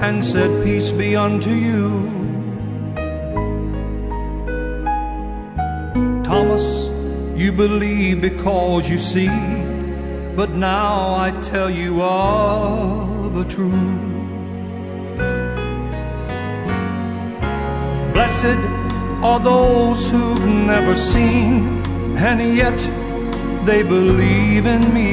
[0.00, 2.19] and said, Peace be unto you.
[6.40, 6.88] Thomas,
[7.38, 9.28] you believe because you see,
[10.34, 13.74] but now I tell you of the truth.
[18.14, 18.58] Blessed
[19.22, 21.82] are those who've never seen,
[22.16, 22.78] and yet
[23.66, 25.10] they believe in me.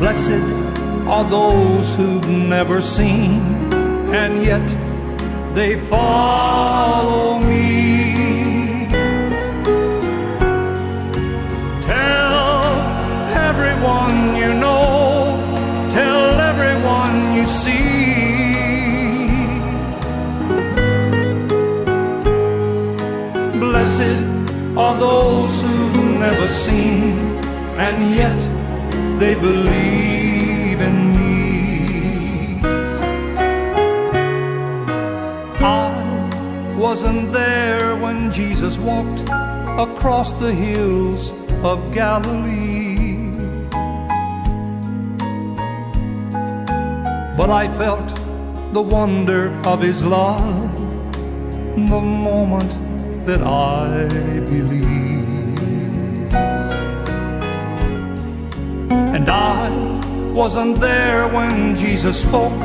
[0.00, 0.42] Blessed
[1.06, 3.42] are those who've never seen,
[4.12, 4.81] and yet
[5.54, 8.86] they follow me.
[11.82, 12.64] Tell
[13.48, 15.36] everyone you know,
[15.90, 17.92] tell everyone you see.
[23.58, 24.24] Blessed
[24.76, 27.18] are those who've never seen,
[27.76, 28.38] and yet
[29.20, 30.21] they believe
[36.92, 39.22] wasn't there when Jesus walked
[39.80, 41.32] across the hills
[41.64, 43.32] of Galilee.
[47.34, 48.08] But I felt
[48.74, 50.70] the wonder of his love
[51.92, 52.72] the moment
[53.24, 54.06] that I
[54.54, 56.34] believed.
[59.16, 59.70] And I
[60.34, 62.60] wasn't there when Jesus spoke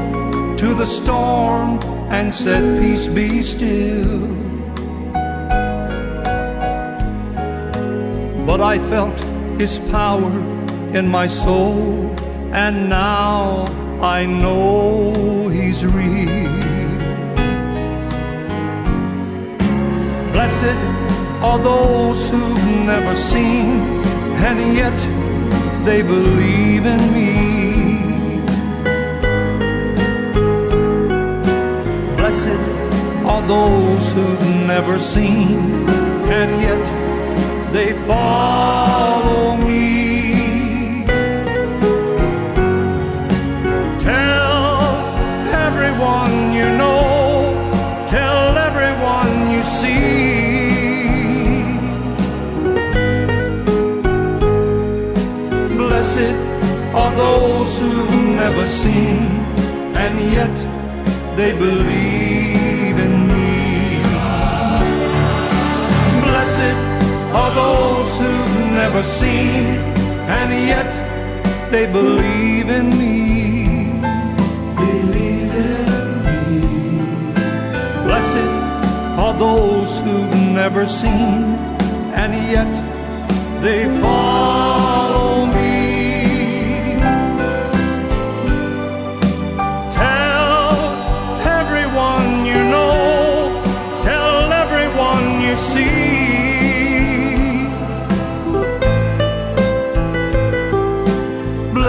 [0.58, 4.20] to the storm and said, Peace be still.
[8.46, 9.20] But I felt
[9.60, 10.32] His power
[10.94, 12.16] in my soul,
[12.54, 13.66] and now
[14.02, 16.48] I know He's real.
[20.32, 20.78] Blessed
[21.44, 23.82] are those who've never seen,
[24.48, 24.98] and yet
[25.84, 27.57] they believe in me.
[32.28, 32.60] Blessed
[33.26, 35.88] are those who've never seen,
[36.28, 36.86] and yet
[37.72, 41.06] they follow me.
[43.98, 44.98] Tell
[45.68, 47.56] everyone you know,
[48.10, 50.68] tell everyone you see.
[55.78, 56.36] Blessed
[56.94, 59.30] are those who've never seen,
[59.96, 60.77] and yet
[61.38, 64.02] they believe in me.
[66.26, 66.76] Blessed
[67.40, 69.66] are those who've never seen,
[70.40, 70.92] and yet
[71.70, 73.92] they believe in me.
[74.84, 76.60] Believe in me.
[78.08, 78.50] Blessed
[79.24, 81.44] are those who've never seen,
[82.22, 82.74] and yet
[83.62, 84.67] they follow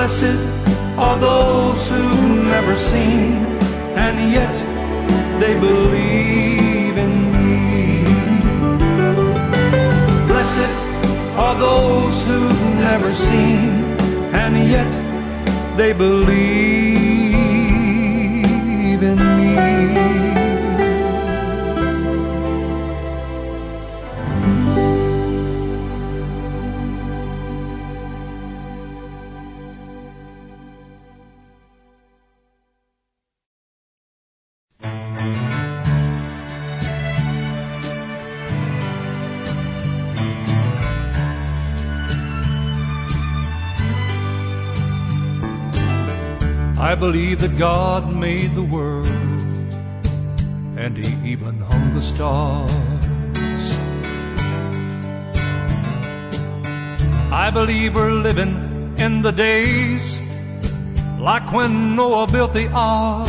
[0.08, 0.38] Blessed
[0.96, 3.44] are those who've never seen,
[3.94, 4.54] and yet
[5.38, 8.04] they believe in me.
[10.26, 10.72] Blessed
[11.36, 13.84] are those who've never seen,
[14.32, 14.90] and yet
[15.76, 17.17] they believe
[46.98, 49.06] believe that God made the world
[50.76, 52.72] and He even hung the stars.
[57.30, 60.22] I believe we're living in the days
[61.18, 63.28] like when Noah built the ark.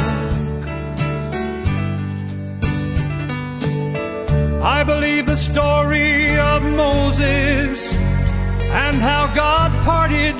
[4.64, 10.36] I believe the story of Moses and how God parted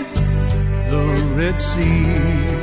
[0.90, 2.59] the Red Sea.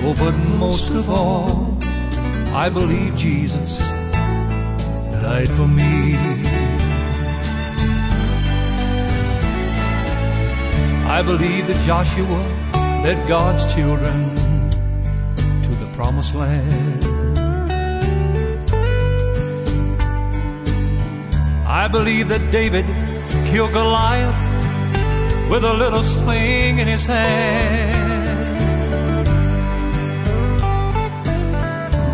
[0.00, 1.76] Oh, but most of all,
[2.54, 3.80] I believe Jesus
[5.22, 6.16] died for me.
[11.18, 12.40] I believe that Joshua
[13.02, 14.34] led God's children
[15.62, 17.04] to the promised land.
[21.66, 22.86] I believe that David
[23.50, 24.44] killed Goliath
[25.50, 28.07] with a little sling in his hand.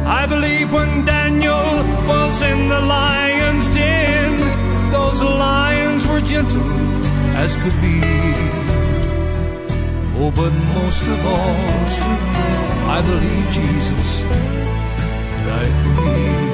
[0.07, 1.65] I believe when Daniel
[2.07, 4.39] was in the lion's den,
[4.93, 6.71] those lions were gentle
[7.37, 8.01] as could be.
[10.17, 11.57] Oh, but most of all,
[12.97, 14.23] I believe Jesus
[15.47, 16.54] died for me.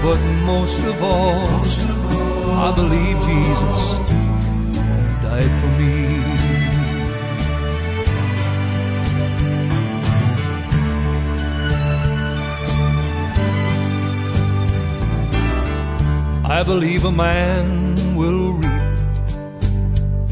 [0.00, 1.46] Oh, but most of all,
[2.56, 3.98] I believe Jesus
[5.22, 6.18] died for me.
[16.44, 18.98] I believe a man will reap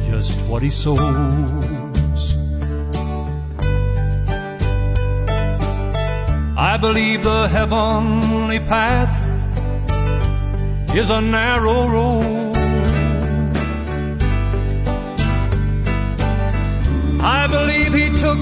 [0.09, 2.37] just what he sows.
[6.59, 9.26] I believe the heavenly path
[10.97, 12.57] is a narrow road.
[17.21, 18.39] I believe he took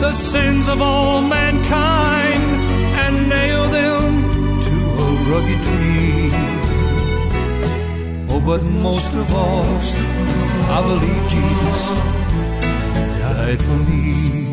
[0.00, 2.42] the sins of all mankind
[3.02, 4.12] and nailed them
[4.66, 4.74] to
[5.04, 6.30] a rugged tree.
[8.30, 9.66] Oh, but most of all,
[10.76, 11.78] I believe Jesus
[13.20, 14.43] died for me.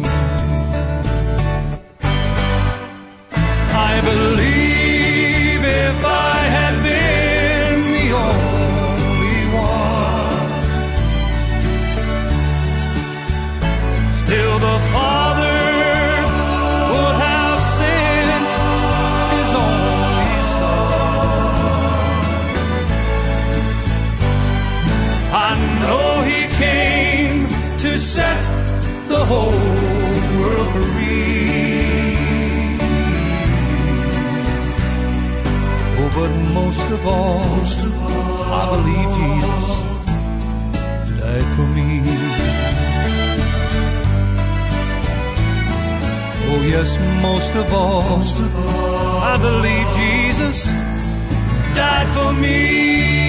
[47.42, 50.68] Most of all, most of all, I believe Jesus
[51.76, 53.21] died for me.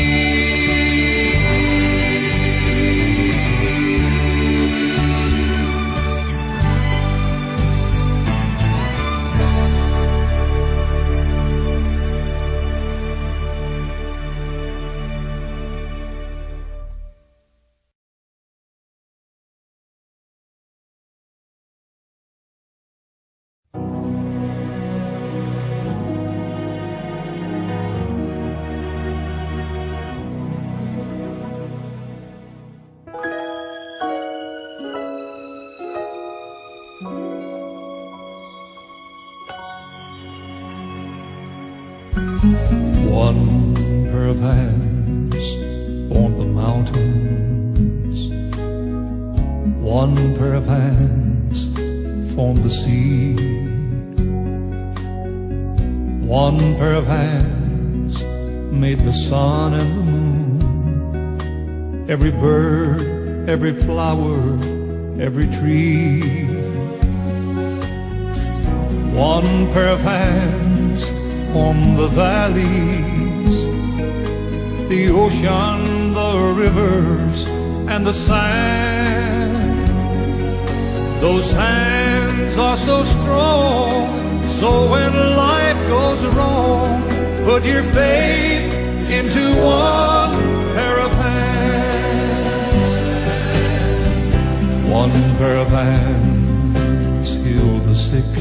[65.20, 66.20] Every tree.
[69.14, 71.04] One pair of hands
[71.54, 73.56] on the valleys,
[74.88, 77.46] the ocean, the rivers,
[77.92, 79.88] and the sand.
[81.20, 87.02] Those hands are so strong, so when life goes wrong,
[87.44, 88.72] put your faith
[89.18, 90.21] into one
[94.92, 98.32] One pair of hands heal the sick.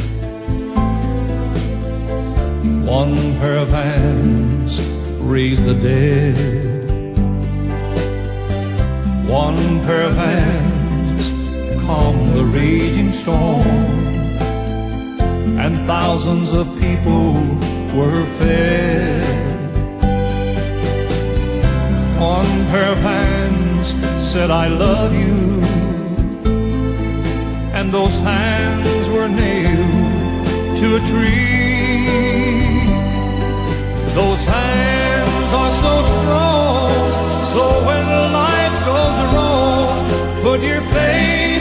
[2.86, 4.86] One pair of hands
[5.20, 6.36] raise the dead.
[9.30, 11.30] One pair of hands
[11.86, 13.66] calm the raging storm.
[15.58, 17.32] And thousands of people
[17.95, 19.24] were fed.
[22.20, 23.95] One pair of hands
[24.30, 25.91] said, I love you.
[27.82, 32.86] And those hands were nailed to a tree.
[34.13, 41.61] Those hands are so strong, so when life goes wrong, put your faith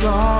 [0.00, 0.39] song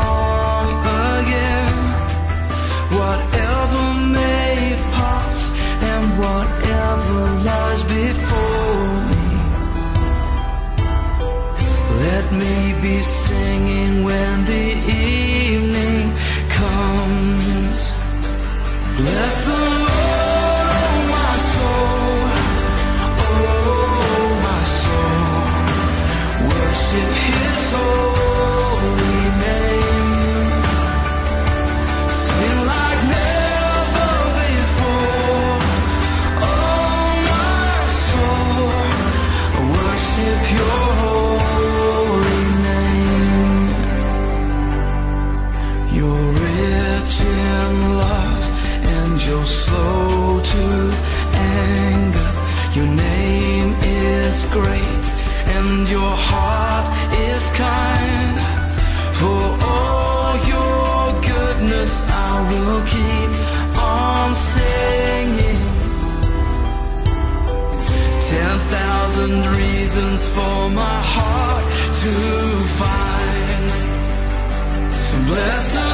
[72.03, 72.13] to
[72.79, 73.71] find.
[75.03, 75.90] So bless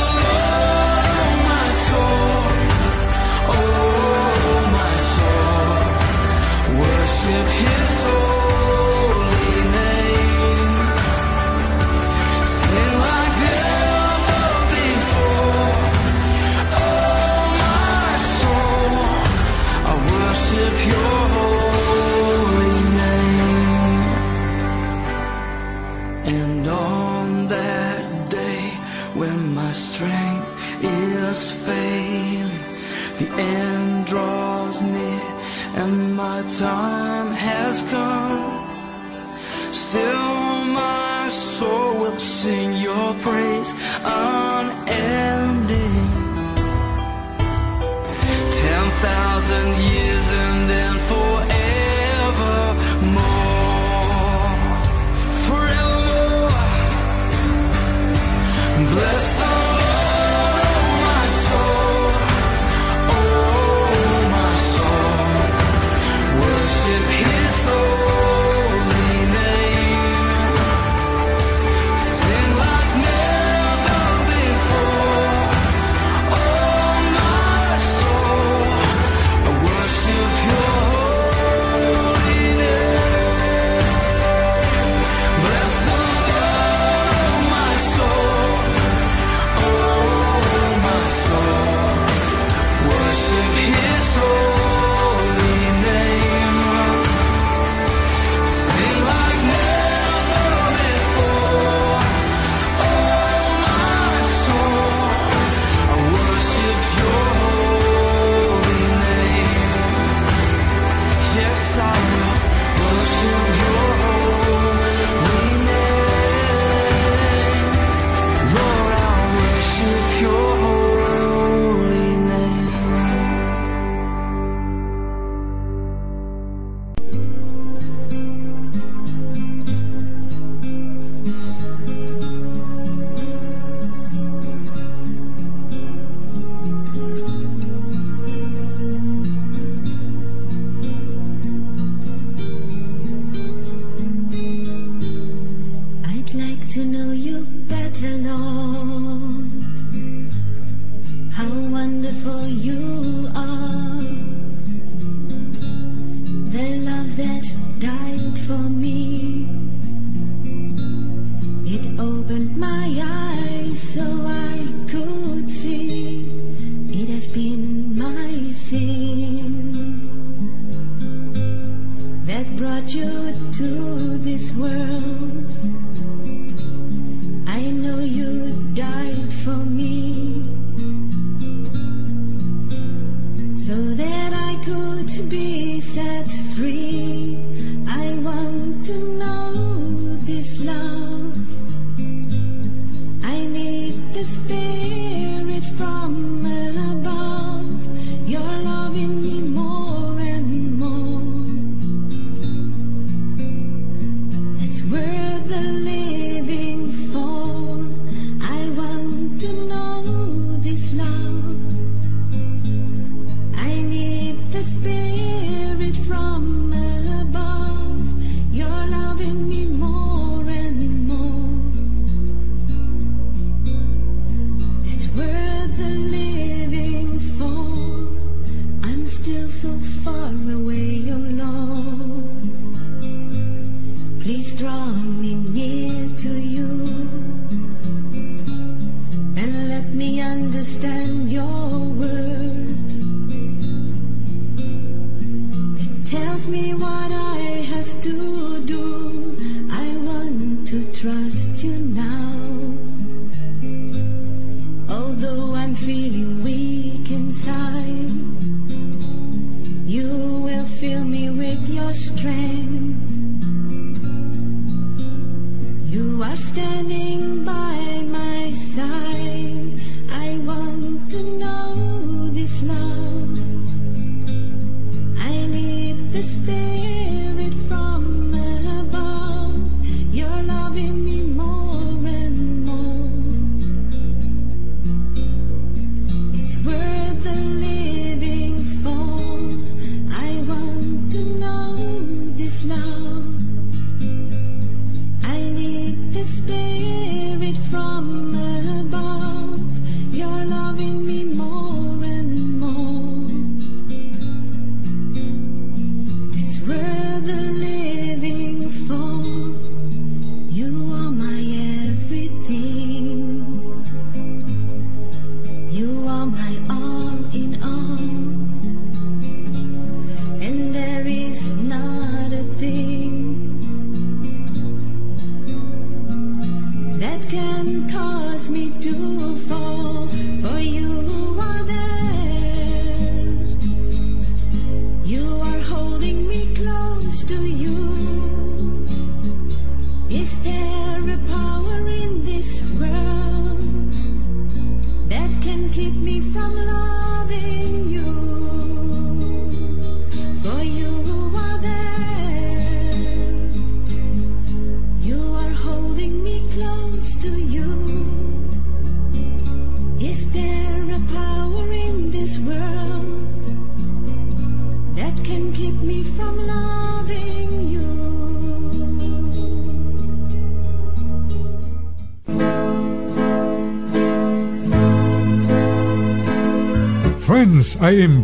[205.62, 205.85] the